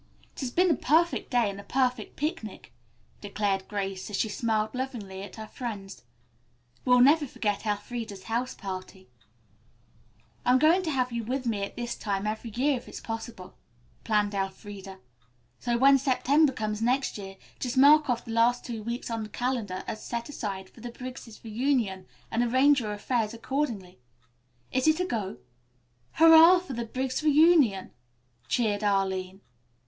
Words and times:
"It 0.33 0.39
has 0.39 0.49
been 0.49 0.71
a 0.71 0.75
perfect 0.75 1.29
day 1.29 1.47
and 1.47 1.61
a 1.61 1.63
perfect 1.63 2.15
picnic," 2.15 2.73
declared 3.21 3.67
Grace 3.67 4.09
as 4.09 4.15
she 4.17 4.29
smiled 4.29 4.73
lovingly 4.73 5.21
at 5.21 5.35
her 5.35 5.45
friends. 5.45 6.05
"We'll 6.83 7.01
never 7.01 7.27
forget 7.27 7.67
Elfreda's 7.67 8.23
house 8.23 8.55
party." 8.55 9.09
"I'm 10.43 10.57
going 10.57 10.81
to 10.85 10.89
have 10.89 11.11
you 11.11 11.23
with 11.23 11.45
me 11.45 11.61
at 11.61 11.75
this 11.75 11.95
time 11.95 12.25
every 12.25 12.49
year 12.49 12.77
if 12.77 12.87
it 12.87 12.95
is 12.95 12.99
possible," 12.99 13.53
planned 14.03 14.33
Elfreda. 14.33 14.97
"So 15.59 15.77
when 15.77 15.99
September 15.99 16.51
comes 16.51 16.81
next 16.81 17.19
year 17.19 17.37
just 17.59 17.77
mark 17.77 18.09
off 18.09 18.25
the 18.25 18.31
last 18.31 18.65
two 18.65 18.81
weeks 18.81 19.11
on 19.11 19.21
the 19.21 19.29
calendar 19.29 19.83
as 19.85 20.03
set 20.03 20.29
aside 20.29 20.67
for 20.67 20.81
the 20.81 20.89
Briggs' 20.89 21.39
reunion 21.43 22.07
and 22.31 22.41
arrange 22.41 22.79
your 22.79 22.93
affairs 22.93 23.35
accordingly. 23.35 23.99
Is 24.71 24.87
it 24.87 24.99
a 24.99 25.05
go?" 25.05 25.37
"Hurrah 26.13 26.57
for 26.57 26.73
the 26.73 26.85
Briggs' 26.85 27.21
reunion," 27.21 27.91
cheered 28.47 28.83
Arline. 28.83 29.41